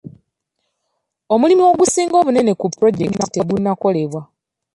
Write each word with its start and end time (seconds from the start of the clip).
Omulimu 1.33 1.63
ogusinga 1.71 2.15
obunene 2.21 2.51
ku 2.59 2.65
pulojekiti 2.73 3.27
tegunnakolebwa.. 3.33 4.21